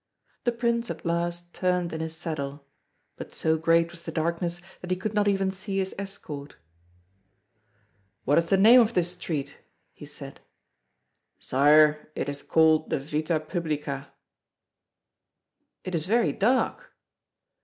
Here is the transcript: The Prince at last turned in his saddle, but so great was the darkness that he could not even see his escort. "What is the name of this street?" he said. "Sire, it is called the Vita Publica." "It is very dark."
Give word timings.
The 0.45 0.51
Prince 0.51 0.89
at 0.89 1.05
last 1.05 1.53
turned 1.53 1.93
in 1.93 1.99
his 2.01 2.17
saddle, 2.17 2.65
but 3.17 3.31
so 3.31 3.55
great 3.55 3.91
was 3.91 4.01
the 4.01 4.11
darkness 4.11 4.59
that 4.79 4.89
he 4.89 4.97
could 4.97 5.13
not 5.13 5.27
even 5.27 5.51
see 5.51 5.77
his 5.77 5.93
escort. 5.99 6.55
"What 8.25 8.39
is 8.39 8.47
the 8.47 8.57
name 8.57 8.81
of 8.81 8.95
this 8.95 9.11
street?" 9.11 9.59
he 9.93 10.07
said. 10.07 10.39
"Sire, 11.37 12.09
it 12.15 12.27
is 12.27 12.41
called 12.41 12.89
the 12.89 12.97
Vita 12.97 13.39
Publica." 13.39 14.11
"It 15.83 15.93
is 15.93 16.07
very 16.07 16.31
dark." 16.31 16.93